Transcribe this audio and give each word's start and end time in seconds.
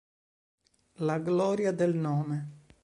La 1.05 1.19
gloria 1.19 1.71
del 1.71 1.95
Nome 2.01 2.43